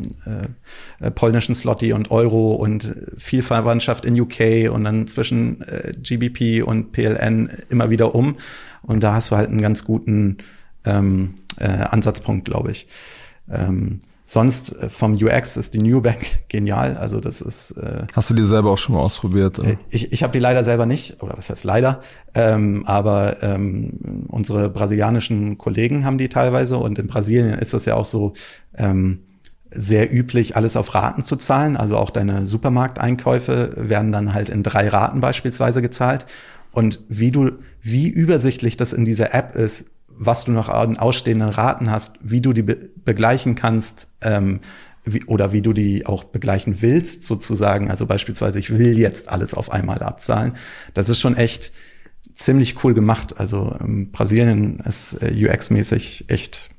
[0.99, 6.65] äh, polnischen Slotty und Euro und viel Verwandtschaft in UK und dann zwischen äh, GBP
[6.65, 8.37] und PLN immer wieder um.
[8.81, 10.37] Und da hast du halt einen ganz guten
[10.85, 12.87] ähm, äh, Ansatzpunkt, glaube ich.
[13.49, 16.97] Ähm, Sonst äh, vom UX ist die New Bank genial.
[16.97, 17.71] Also das ist.
[17.71, 19.59] Äh, Hast du die selber auch schon mal ausprobiert?
[19.59, 22.01] Äh, ich ich habe die leider selber nicht, oder was heißt leider?
[22.33, 27.95] Ähm, aber ähm, unsere brasilianischen Kollegen haben die teilweise und in Brasilien ist das ja
[27.95, 28.33] auch so
[28.75, 29.19] ähm,
[29.71, 31.77] sehr üblich, alles auf Raten zu zahlen.
[31.77, 36.25] Also auch deine Supermarkteinkäufe werden dann halt in drei Raten beispielsweise gezahlt.
[36.71, 39.85] Und wie du, wie übersichtlich das in dieser App ist,
[40.17, 44.61] was du noch an ausstehenden Raten hast, wie du die be begleichen kannst ähm,
[45.05, 47.91] wie, oder wie du die auch begleichen willst, sozusagen.
[47.91, 50.53] Also beispielsweise, ich will jetzt alles auf einmal abzahlen.
[50.93, 51.71] Das ist schon echt
[52.33, 53.39] ziemlich cool gemacht.
[53.39, 56.69] Also ähm, Brasilien ist äh, UX-mäßig echt,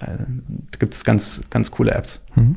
[0.00, 0.24] äh,
[0.78, 2.24] gibt es ganz, ganz coole Apps.
[2.34, 2.56] Mhm.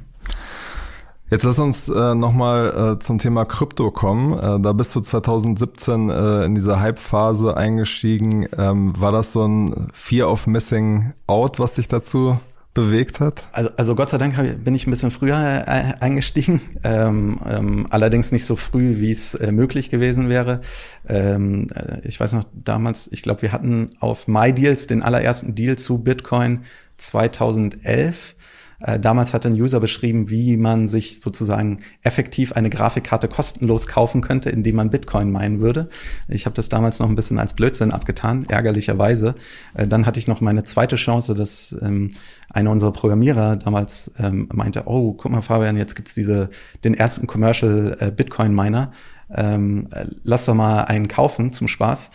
[1.30, 4.40] Jetzt lass uns äh, nochmal äh, zum Thema Krypto kommen.
[4.40, 8.48] Äh, da bist du 2017 äh, in dieser Hype-Phase eingestiegen.
[8.58, 12.40] Ähm, war das so ein Fear of Missing Out, was dich dazu
[12.74, 13.44] bewegt hat?
[13.52, 18.32] Also, also Gott sei Dank bin ich ein bisschen früher äh, eingestiegen, ähm, ähm, allerdings
[18.32, 20.62] nicht so früh, wie es äh, möglich gewesen wäre.
[21.10, 25.76] Ähm, äh, ich weiß noch damals, ich glaube, wir hatten auf MyDeals den allerersten Deal
[25.78, 26.64] zu Bitcoin
[26.96, 28.36] 2011 äh,
[28.80, 34.50] damals hat ein User beschrieben, wie man sich sozusagen effektiv eine Grafikkarte kostenlos kaufen könnte,
[34.50, 35.90] indem man Bitcoin meinen würde.
[36.28, 39.36] Ich habe das damals noch ein bisschen als Blödsinn abgetan, ärgerlicherweise.
[39.74, 42.12] Äh, dann hatte ich noch meine zweite Chance, dass ähm,
[42.50, 46.50] einer unserer Programmierer damals ähm, meinte, oh, guck mal, Fabian, jetzt gibt's diese
[46.84, 48.92] den ersten Commercial äh, Bitcoin Miner.
[49.34, 52.12] Ähm, äh, lass doch mal einen kaufen zum Spaß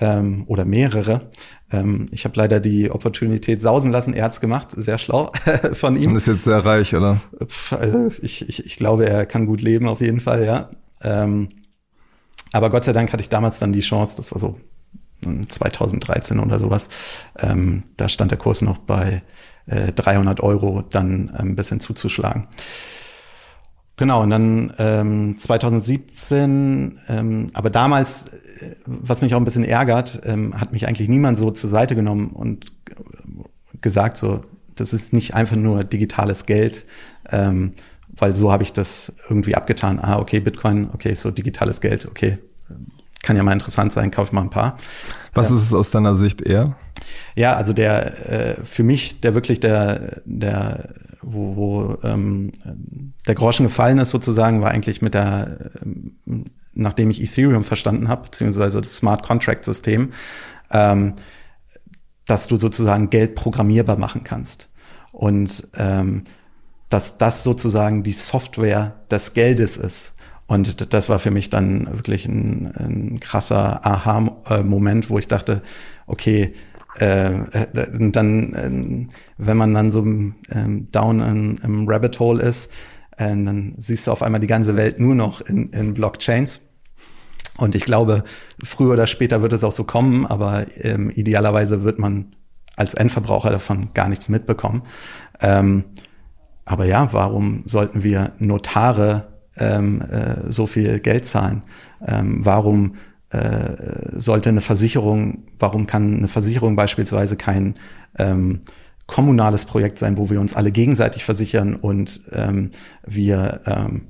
[0.00, 1.30] ähm, oder mehrere.
[1.70, 4.14] Ähm, ich habe leider die Opportunität sausen lassen.
[4.14, 5.30] Er hat's gemacht, sehr schlau
[5.72, 6.10] von ihm.
[6.10, 7.20] Und ist jetzt sehr reich, oder?
[7.70, 10.70] Also ich, ich, ich glaube, er kann gut leben auf jeden Fall, ja.
[11.02, 11.48] Ähm,
[12.52, 14.58] aber Gott sei Dank hatte ich damals dann die Chance, das war so
[15.48, 17.28] 2013 oder sowas.
[17.38, 19.22] Ähm, da stand der Kurs noch bei
[19.66, 22.48] äh, 300 Euro, dann ein bisschen zuzuschlagen.
[23.96, 28.24] Genau, und dann ähm, 2017, ähm, aber damals,
[28.60, 31.94] äh, was mich auch ein bisschen ärgert, ähm, hat mich eigentlich niemand so zur Seite
[31.94, 32.72] genommen und
[33.80, 34.40] gesagt, so,
[34.74, 36.86] das ist nicht einfach nur digitales Geld,
[37.30, 37.74] ähm,
[38.08, 40.00] weil so habe ich das irgendwie abgetan.
[40.00, 42.38] Ah, okay, Bitcoin, okay, so digitales Geld, okay,
[43.22, 44.76] kann ja mal interessant sein, kaufe ich mal ein paar.
[45.32, 46.76] Was ist es aus deiner Sicht eher?
[47.34, 50.90] Ja, also der äh, für mich der wirklich der der
[51.24, 52.52] wo, wo ähm,
[53.26, 58.24] der Groschen gefallen ist sozusagen, war eigentlich mit der, ähm, nachdem ich Ethereum verstanden habe,
[58.24, 60.10] beziehungsweise das Smart Contract System,
[60.70, 61.14] ähm,
[62.26, 64.70] dass du sozusagen Geld programmierbar machen kannst.
[65.12, 66.24] Und ähm,
[66.88, 70.14] dass das sozusagen die Software des Geldes ist.
[70.46, 75.62] Und das war für mich dann wirklich ein, ein krasser Aha-Moment, wo ich dachte,
[76.06, 82.42] okay, äh, äh, dann, äh, wenn man dann so ähm, down in, im Rabbit Hole
[82.42, 82.70] ist,
[83.16, 86.60] äh, dann siehst du auf einmal die ganze Welt nur noch in, in Blockchains.
[87.56, 88.24] Und ich glaube,
[88.62, 92.34] früher oder später wird es auch so kommen, aber ähm, idealerweise wird man
[92.76, 94.82] als Endverbraucher davon gar nichts mitbekommen.
[95.40, 95.84] Ähm,
[96.64, 101.62] aber ja, warum sollten wir Notare ähm, äh, so viel Geld zahlen?
[102.04, 102.94] Ähm, warum
[103.34, 107.74] äh, sollte eine Versicherung, warum kann eine Versicherung beispielsweise kein
[108.18, 108.60] ähm,
[109.06, 112.70] kommunales Projekt sein, wo wir uns alle gegenseitig versichern und ähm,
[113.04, 114.02] wir ähm,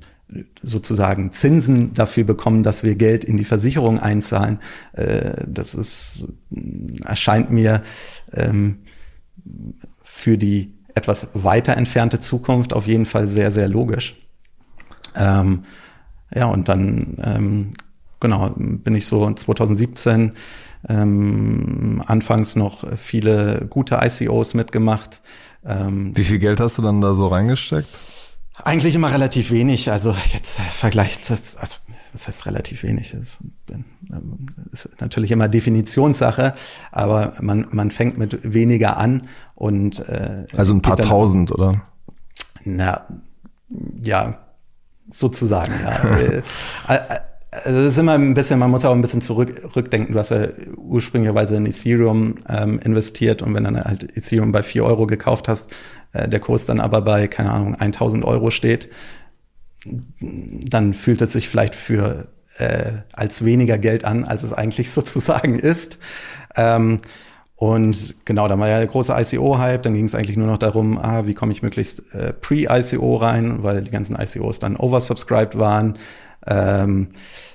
[0.61, 4.59] sozusagen Zinsen dafür bekommen, dass wir Geld in die Versicherung einzahlen.
[4.93, 6.33] Äh, das ist,
[7.03, 7.81] erscheint mir
[8.33, 8.79] ähm,
[10.03, 14.15] für die etwas weiter entfernte Zukunft auf jeden Fall sehr, sehr logisch.
[15.15, 15.63] Ähm,
[16.33, 17.73] ja, und dann ähm,
[18.25, 20.33] genau, bin ich so 2017
[20.89, 25.21] ähm, anfangs noch viele gute ICOs mitgemacht.
[25.65, 27.87] Ähm, Wie viel Geld hast du dann da so reingesteckt?
[28.63, 29.91] Eigentlich immer relativ wenig.
[29.91, 31.79] Also jetzt vergleicht das, also
[32.13, 33.11] das heißt relativ wenig.
[33.11, 33.37] Das
[34.71, 36.53] ist natürlich immer Definitionssache,
[36.91, 41.81] aber man, man fängt mit weniger an und äh, also ein paar tausend, oder?
[42.63, 43.05] Na,
[44.01, 44.39] ja,
[45.11, 46.41] sozusagen, ja.
[47.63, 50.13] Also es ist immer ein bisschen, man muss auch ein bisschen zurückdenken.
[50.13, 54.83] Du hast ja ursprünglicherweise in Ethereum ähm, investiert und wenn dann halt Ethereum bei vier
[54.83, 55.71] Euro gekauft hast,
[56.13, 58.89] äh, der Kurs dann aber bei, keine Ahnung, 1000 Euro steht,
[59.85, 65.59] dann fühlt es sich vielleicht für äh, als weniger Geld an, als es eigentlich sozusagen
[65.59, 65.99] ist.
[66.55, 66.97] Ähm,
[67.57, 70.97] und genau, da war ja der große ICO-Hype, dann ging es eigentlich nur noch darum,
[70.97, 75.97] ah, wie komme ich möglichst äh, pre-ICO rein, weil die ganzen ICOs dann oversubscribed waren.
[76.47, 77.09] Ähm,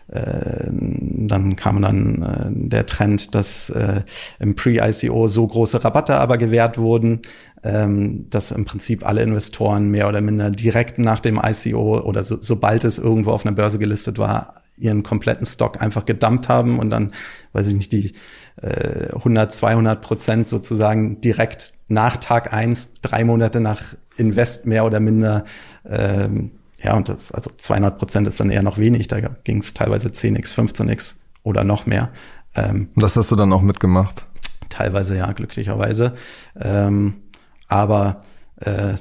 [0.09, 4.03] äh, dann kam dann äh, der Trend, dass äh,
[4.41, 7.21] im Pre-ICO so große Rabatte aber gewährt wurden,
[7.63, 12.39] ähm, dass im Prinzip alle Investoren mehr oder minder direkt nach dem ICO oder so,
[12.41, 16.91] sobald es irgendwo auf einer Börse gelistet war, ihren kompletten Stock einfach gedumpt haben und
[16.91, 17.13] dann,
[17.53, 18.15] weiß ich nicht, die
[18.63, 24.99] äh, 100, 200 Prozent sozusagen direkt nach Tag eins, drei Monate nach Invest mehr oder
[24.99, 25.45] minder
[25.89, 29.09] ähm, ja, und das, also 200 Prozent ist dann eher noch wenig.
[29.09, 32.11] Da ging es teilweise 10x, 15x oder noch mehr.
[32.55, 34.27] Ähm, das hast du dann auch mitgemacht?
[34.69, 36.15] Teilweise ja, glücklicherweise.
[36.59, 37.23] Ähm,
[37.69, 38.23] aber
[38.57, 38.95] äh,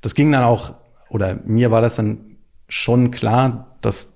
[0.00, 0.74] das ging dann auch,
[1.08, 2.36] oder mir war das dann
[2.68, 4.12] schon klar, dass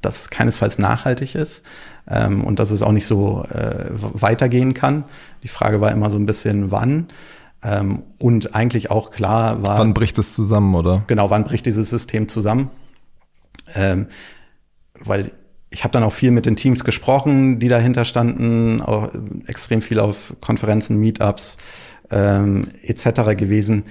[0.00, 1.62] das keinesfalls nachhaltig ist
[2.08, 5.04] ähm, und dass es auch nicht so äh, weitergehen kann.
[5.42, 7.08] Die Frage war immer so ein bisschen, wann.
[7.64, 9.78] Ähm, und eigentlich auch klar war.
[9.78, 11.04] Wann bricht es zusammen, oder?
[11.06, 12.70] Genau, wann bricht dieses System zusammen?
[13.74, 14.08] Ähm,
[15.00, 15.32] weil
[15.70, 19.10] ich habe dann auch viel mit den Teams gesprochen, die dahinter standen, auch
[19.46, 21.58] extrem viel auf Konferenzen, Meetups
[22.10, 23.36] ähm, etc.
[23.36, 23.84] gewesen.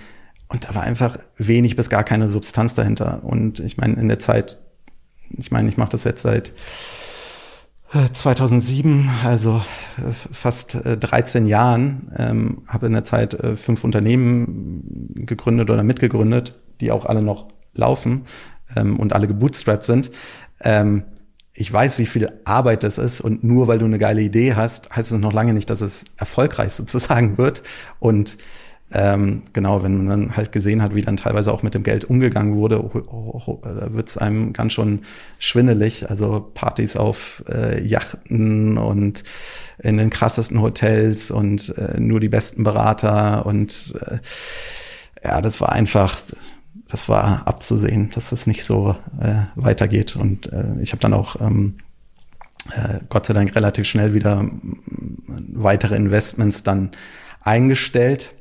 [0.48, 3.24] Und da war einfach wenig bis gar keine Substanz dahinter.
[3.24, 4.60] Und ich meine, in der Zeit,
[5.36, 6.54] ich meine, ich mache das jetzt seit
[8.12, 9.62] 2007, also
[9.98, 15.84] äh, fast 13 äh, Jahren, ähm, habe in der Zeit äh, fünf Unternehmen gegründet oder
[15.84, 18.24] mitgegründet, die auch alle noch laufen
[18.76, 20.12] ähm, und alle gebootstrapped sind.
[20.62, 21.04] Ähm,
[21.54, 24.96] ich weiß, wie viel Arbeit das ist und nur weil du eine geile Idee hast,
[24.96, 27.62] heißt es noch lange nicht, dass es erfolgreich sozusagen wird.
[28.00, 28.38] Und
[28.96, 32.06] ähm, genau, wenn man dann halt gesehen hat, wie dann teilweise auch mit dem Geld
[32.06, 35.02] umgegangen wurde, oh, oh, oh, da wird es einem ganz schon
[35.40, 36.10] schwindelig.
[36.12, 39.24] Also Partys auf äh, Yachten und
[39.80, 44.20] in den krassesten Hotels und äh, nur die besten Berater und äh,
[45.24, 46.16] ja, das war einfach,
[46.88, 50.16] das war abzusehen, dass das nicht so äh, weitergeht.
[50.16, 51.78] Und äh, ich habe dann auch ähm,
[52.72, 54.46] äh, Gott sei Dank relativ schnell wieder
[55.28, 56.92] weitere Investments dann
[57.42, 58.36] eingestellt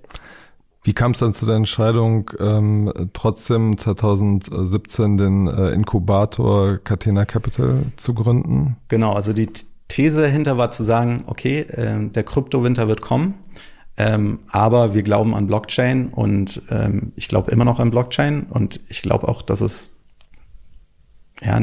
[0.84, 7.84] Wie kam es dann zu der Entscheidung, ähm, trotzdem 2017 den äh, Inkubator Catena Capital
[7.96, 8.76] zu gründen?
[8.88, 9.48] Genau, also die
[9.86, 13.34] These dahinter war zu sagen, okay, äh, der Kryptowinter wird kommen,
[13.96, 18.80] ähm, aber wir glauben an Blockchain und ähm, ich glaube immer noch an Blockchain und
[18.88, 19.92] ich glaube auch, dass es
[21.42, 21.60] ja,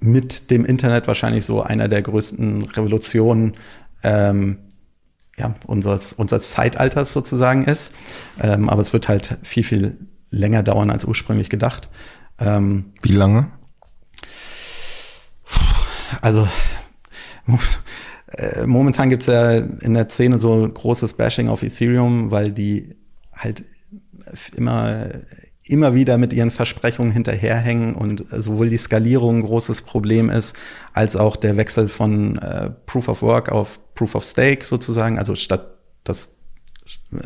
[0.00, 3.54] mit dem Internet wahrscheinlich so einer der größten Revolutionen
[4.02, 4.58] ähm,
[5.40, 7.92] ja, unseres, unseres Zeitalters sozusagen ist.
[8.40, 9.98] Ähm, aber es wird halt viel, viel
[10.30, 11.88] länger dauern als ursprünglich gedacht.
[12.38, 13.50] Ähm, Wie lange?
[16.20, 16.46] Also
[18.28, 22.96] äh, momentan gibt's ja in der Szene so großes Bashing auf Ethereum, weil die
[23.32, 23.64] halt
[24.54, 25.08] immer
[25.70, 30.56] immer wieder mit ihren Versprechungen hinterherhängen und sowohl die Skalierung ein großes Problem ist,
[30.92, 35.34] als auch der Wechsel von äh, Proof of Work auf Proof of Stake sozusagen, also
[35.34, 36.36] statt dass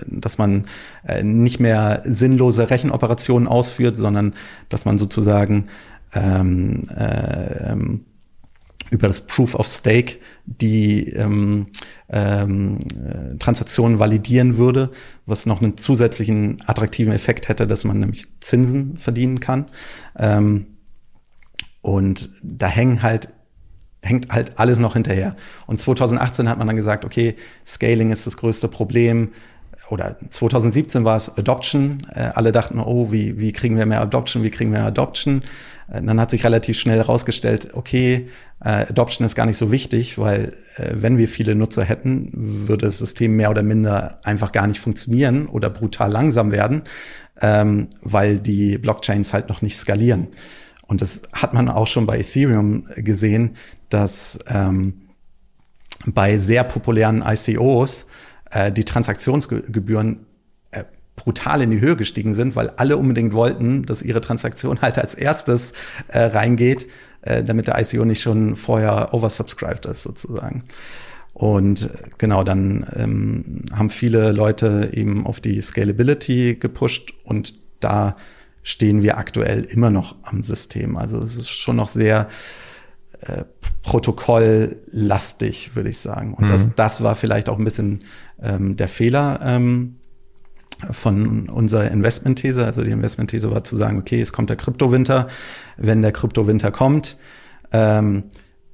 [0.07, 0.67] dass man
[1.07, 4.35] äh, nicht mehr sinnlose Rechenoperationen ausführt, sondern
[4.69, 5.67] dass man sozusagen
[6.13, 7.77] ähm, äh,
[8.91, 11.69] über das Proof of Stake die ähm,
[12.11, 14.91] ähm, äh, Transaktionen validieren würde,
[15.27, 19.67] was noch einen zusätzlichen attraktiven Effekt hätte, dass man nämlich Zinsen verdienen kann.
[20.19, 20.67] Ähm,
[21.81, 23.29] und da hängen halt
[24.05, 25.37] hängt halt alles noch hinterher.
[25.67, 29.31] Und 2018 hat man dann gesagt, okay, Scaling ist das größte Problem
[29.91, 32.07] oder 2017 war es Adoption.
[32.15, 35.43] Äh, alle dachten, oh, wie, wie kriegen wir mehr Adoption, wie kriegen wir mehr Adoption?
[35.93, 38.29] Äh, dann hat sich relativ schnell herausgestellt, okay,
[38.65, 42.99] äh, Adoption ist gar nicht so wichtig, weil wenn wir viele Nutzer hätten, würde das
[42.99, 46.83] System mehr oder minder einfach gar nicht funktionieren oder brutal langsam werden,
[47.41, 50.29] ähm, weil die Blockchains halt noch nicht skalieren.
[50.87, 53.57] Und das hat man auch schon bei Ethereum gesehen,
[53.89, 55.03] dass ähm,
[56.07, 58.07] bei sehr populären ICOs
[58.51, 60.27] äh, die Transaktionsgebühren
[60.71, 60.85] äh,
[61.17, 65.15] brutal in die Höhe gestiegen sind, weil alle unbedingt wollten, dass ihre Transaktion halt als
[65.15, 65.73] erstes
[66.09, 66.87] äh, reingeht,
[67.23, 70.65] äh, damit der ICO nicht schon vorher oversubscribed ist sozusagen.
[71.33, 78.17] Und äh, genau, dann ähm, haben viele Leute eben auf die Scalability gepusht und da
[78.65, 80.97] stehen wir aktuell immer noch am System.
[80.97, 82.29] Also es ist schon noch sehr
[83.21, 83.45] äh,
[83.83, 86.35] protokolllastig, würde ich sagen.
[86.35, 86.49] Und mhm.
[86.49, 88.03] das, das war vielleicht auch ein bisschen
[88.43, 89.97] ähm, der Fehler ähm,
[90.91, 92.65] von unserer Investmentthese.
[92.65, 95.29] Also die Investmentthese war zu sagen, okay, es kommt der Kryptowinter.
[95.77, 97.19] Wenn der Kryptowinter kommt,
[97.71, 98.25] ähm,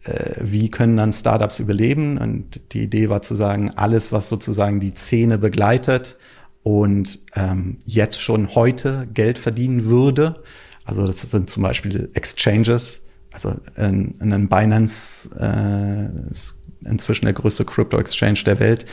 [0.05, 2.17] äh, wie können dann Startups überleben?
[2.17, 6.17] Und die Idee war zu sagen, alles, was sozusagen die Szene begleitet
[6.63, 10.43] und ähm, jetzt schon heute Geld verdienen würde.
[10.85, 17.65] Also das sind zum Beispiel Exchanges, also ein, ein Binance äh, ist inzwischen der größte
[17.65, 18.87] Crypto-Exchange der Welt,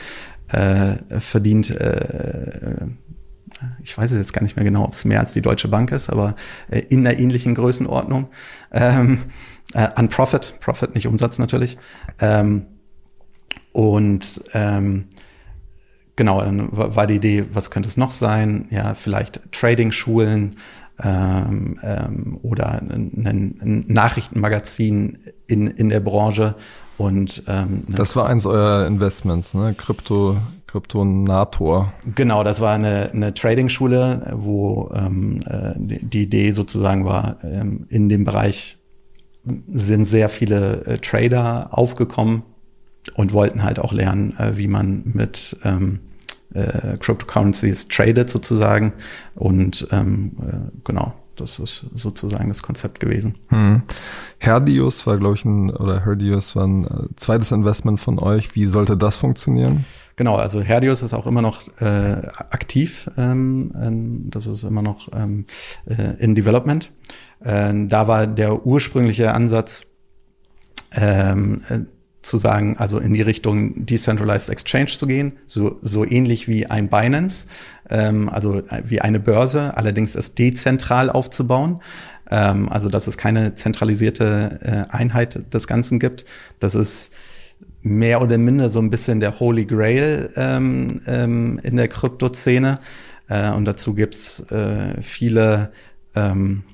[0.48, 2.86] äh, verdient, äh,
[3.82, 6.10] ich weiß jetzt gar nicht mehr genau, ob es mehr als die Deutsche Bank ist,
[6.10, 6.36] aber
[6.70, 8.28] äh, in einer ähnlichen Größenordnung.
[8.72, 9.24] Ähm,
[9.74, 11.76] äh, an Profit, Profit, nicht Umsatz natürlich.
[12.20, 12.66] Ähm,
[13.72, 15.08] und ähm,
[16.18, 18.66] genau, dann war die Idee, was könnte es noch sein?
[18.70, 20.56] Ja, vielleicht Trading-Schulen
[21.02, 26.56] ähm, ähm, oder ein, ein, Nachrichtenmagazin in, in der Branche.
[26.98, 29.74] Und ähm, das war eins eurer Investments, ne?
[29.78, 31.92] Krypto, Kryptonator.
[32.16, 38.08] Genau, das war eine, eine Trading-Schule, wo ähm, äh, die Idee sozusagen war, ähm, in
[38.08, 38.76] dem Bereich
[39.72, 42.42] sind sehr viele äh, Trader aufgekommen
[43.14, 46.00] und wollten halt auch lernen, äh, wie man mit ähm,
[46.54, 48.92] äh, Cryptocurrencies tradet sozusagen.
[49.34, 53.36] Und ähm, äh, genau, das ist sozusagen das Konzept gewesen.
[53.48, 53.82] Hm.
[54.38, 58.54] Herdius war, glaube ich, ein, oder Herdius war ein äh, zweites Investment von euch.
[58.54, 59.84] Wie sollte das funktionieren?
[60.16, 63.08] Genau, also Herdius ist auch immer noch äh, aktiv.
[63.16, 65.46] Ähm, das ist immer noch ähm,
[65.86, 66.90] äh, in Development.
[67.40, 69.86] Äh, da war der ursprüngliche Ansatz,
[70.92, 71.80] ähm, äh,
[72.22, 76.88] zu sagen, also in die Richtung Decentralized Exchange zu gehen, so, so ähnlich wie ein
[76.88, 77.46] Binance,
[77.90, 81.80] ähm, also wie eine Börse, allerdings es dezentral aufzubauen.
[82.30, 86.24] Ähm, also dass es keine zentralisierte äh, Einheit des Ganzen gibt.
[86.60, 87.14] Das ist
[87.82, 92.80] mehr oder minder so ein bisschen der Holy Grail ähm, ähm, in der Kryptoszene.
[93.28, 95.72] Äh, und dazu gibt's äh, viele
[96.14, 96.64] ähm,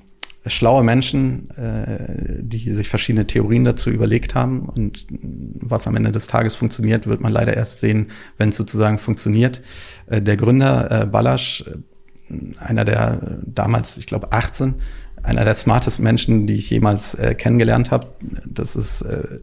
[0.47, 4.69] schlaue Menschen, äh, die sich verschiedene Theorien dazu überlegt haben.
[4.69, 8.97] Und was am Ende des Tages funktioniert, wird man leider erst sehen, wenn es sozusagen
[8.97, 9.61] funktioniert.
[10.07, 14.75] Äh, der Gründer äh, Balasch, äh, einer der damals, ich glaube, 18,
[15.23, 18.07] einer der smartesten Menschen, die ich jemals äh, kennengelernt habe.
[18.45, 19.39] Das ist äh,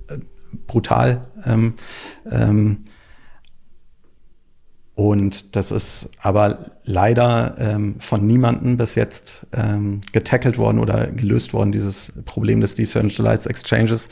[0.66, 1.22] brutal.
[1.44, 1.74] Ähm,
[2.30, 2.84] ähm,
[4.94, 11.54] Und das ist aber leider ähm, von niemandem bis jetzt ähm, getackelt worden oder gelöst
[11.54, 14.10] worden, dieses Problem des Decentralized Exchanges.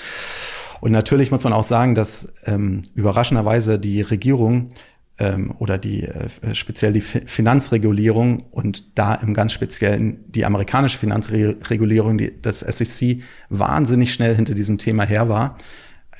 [0.81, 4.71] Und natürlich muss man auch sagen, dass ähm, überraschenderweise die Regierung
[5.19, 12.17] ähm, oder die äh, speziell die Finanzregulierung und da im ganz speziellen die amerikanische Finanzregulierung,
[12.17, 13.21] die, das SEC,
[13.51, 15.57] wahnsinnig schnell hinter diesem Thema her war.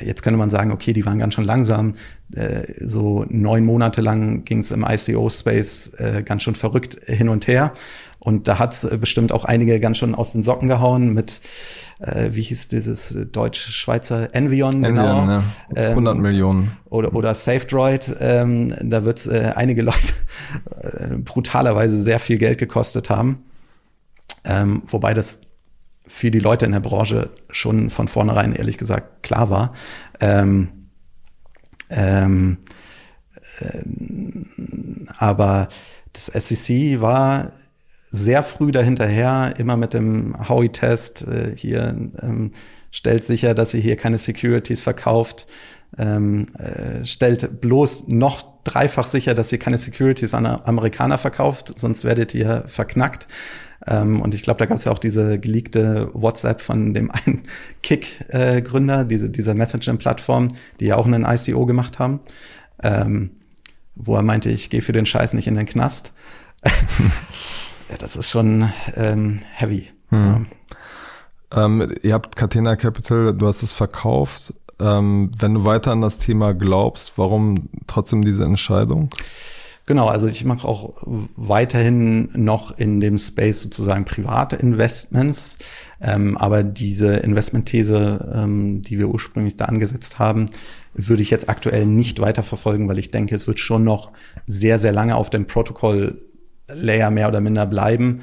[0.03, 1.95] Jetzt könnte man sagen, okay, die waren ganz schön langsam.
[2.35, 7.47] Äh, so neun Monate lang ging es im ICO-Space äh, ganz schön verrückt hin und
[7.47, 7.73] her.
[8.21, 11.41] Und da hat es äh, bestimmt auch einige ganz schön aus den Socken gehauen mit,
[12.01, 15.43] äh, wie hieß dieses deutsch-schweizer Envion, Envion genau.
[15.75, 15.91] Ja.
[15.91, 16.73] 100 ähm, Millionen.
[16.91, 18.17] Oder, oder SafeDroid.
[18.21, 20.13] Ähm, da wird äh, einige Leute
[20.83, 23.45] äh, brutalerweise sehr viel Geld gekostet haben.
[24.45, 25.41] Ähm, wobei das
[26.11, 29.73] für die Leute in der Branche schon von vornherein ehrlich gesagt klar war.
[30.19, 30.69] Ähm,
[31.89, 32.59] ähm,
[33.61, 33.83] äh,
[35.19, 35.69] aber
[36.13, 37.53] das SEC war
[38.11, 42.51] sehr früh dahinterher, immer mit dem Howie-Test äh, hier ähm,
[42.91, 45.47] stellt sicher, dass ihr hier keine Securities verkauft,
[45.99, 52.05] ähm, äh, stellt bloß noch dreifach sicher, dass ihr keine Securities an Amerikaner verkauft, sonst
[52.05, 53.27] werdet ihr verknackt.
[53.87, 57.45] Ähm, und ich glaube, da gab es ja auch diese geleakte WhatsApp von dem einen
[57.83, 60.49] Kick-Gründer, äh, diese, dieser Messaging-Plattform,
[60.81, 62.21] die ja auch einen ICO gemacht haben,
[62.83, 63.31] ähm,
[63.95, 66.13] wo er meinte, ich gehe für den Scheiß nicht in den Knast.
[66.65, 69.89] ja, das ist schon ähm, heavy.
[70.11, 70.47] Hm.
[71.53, 74.55] Ähm, ihr habt Catena Capital, du hast es verkauft.
[74.81, 79.11] Ähm, wenn du weiter an das Thema glaubst, warum trotzdem diese Entscheidung?
[79.91, 81.03] Genau, also ich mache auch
[81.35, 85.59] weiterhin noch in dem Space sozusagen private Investments,
[86.01, 90.47] ähm, aber diese Investmentthese, ähm, die wir ursprünglich da angesetzt haben,
[90.95, 94.13] würde ich jetzt aktuell nicht weiterverfolgen, weil ich denke, es wird schon noch
[94.47, 98.21] sehr, sehr lange auf dem Protokoll-Layer mehr oder minder bleiben.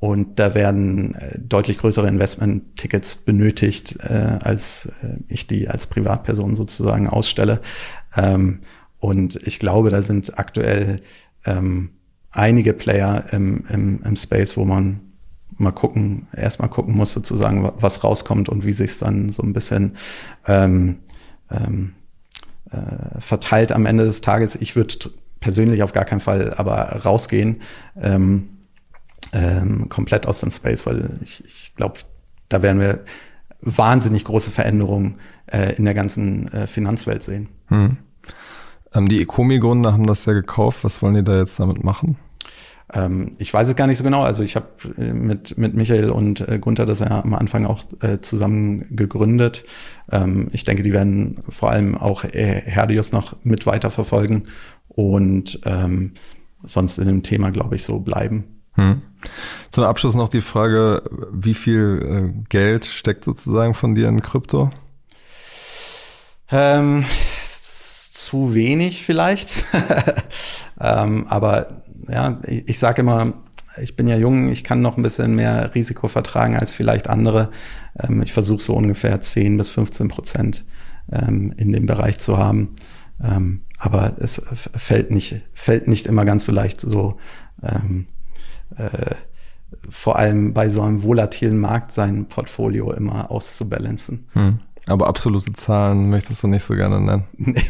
[0.00, 6.54] Und da werden äh, deutlich größere Investment-Tickets benötigt, äh, als äh, ich die als Privatperson
[6.54, 7.60] sozusagen ausstelle.
[8.16, 8.60] Ähm,
[9.00, 11.00] und ich glaube, da sind aktuell
[11.44, 11.90] ähm,
[12.30, 15.00] einige Player im, im, im Space, wo man
[15.56, 19.52] mal gucken, erstmal gucken muss, sozusagen, was rauskommt und wie sich es dann so ein
[19.52, 19.96] bisschen
[20.46, 20.98] ähm,
[21.50, 21.94] ähm,
[22.70, 24.54] äh, verteilt am Ende des Tages.
[24.56, 24.94] Ich würde
[25.40, 26.74] persönlich auf gar keinen Fall aber
[27.04, 27.62] rausgehen,
[28.00, 28.57] ähm,
[29.32, 31.98] ähm, komplett aus dem Space, weil ich, ich glaube,
[32.48, 33.04] da werden wir
[33.60, 37.48] wahnsinnig große Veränderungen äh, in der ganzen äh, Finanzwelt sehen.
[37.66, 37.96] Hm.
[38.94, 40.84] Ähm, die Ecomi-Gründer haben das ja gekauft.
[40.84, 42.16] Was wollen die da jetzt damit machen?
[42.92, 44.22] Ähm, ich weiß es gar nicht so genau.
[44.22, 47.84] Also ich habe äh, mit, mit Michael und äh, Gunther das ja am Anfang auch
[48.00, 49.64] äh, zusammen gegründet.
[50.10, 54.48] Ähm, ich denke, die werden vor allem auch Herdius noch mit weiterverfolgen
[54.88, 56.12] und ähm,
[56.62, 58.62] sonst in dem Thema, glaube ich, so bleiben.
[58.72, 59.02] Hm.
[59.70, 61.02] Zum Abschluss noch die Frage,
[61.32, 64.70] wie viel äh, Geld steckt sozusagen von dir in Krypto?
[66.50, 67.04] Ähm,
[68.28, 69.64] zu wenig vielleicht.
[70.80, 73.34] ähm, aber ja, ich, ich sage immer,
[73.82, 77.50] ich bin ja jung, ich kann noch ein bisschen mehr Risiko vertragen als vielleicht andere.
[77.98, 80.64] Ähm, ich versuche so ungefähr 10 bis 15 Prozent
[81.12, 82.76] ähm, in dem Bereich zu haben.
[83.22, 84.42] Ähm, aber es
[84.76, 87.16] fällt nicht, fällt nicht immer ganz so leicht, so
[87.62, 88.06] ähm,
[88.76, 89.14] äh,
[89.90, 94.26] vor allem bei so einem volatilen Markt sein Portfolio immer auszubalancen.
[94.32, 94.60] Hm.
[94.86, 97.24] Aber absolute Zahlen möchtest du nicht so gerne nennen.
[97.36, 97.62] Nee.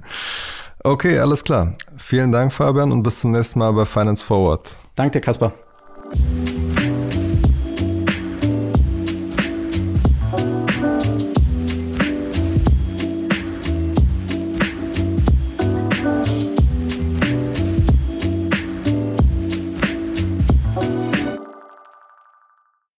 [0.84, 1.74] okay, alles klar.
[1.96, 4.76] Vielen Dank, Fabian, und bis zum nächsten Mal bei Finance Forward.
[4.96, 5.52] Danke dir, Kasper.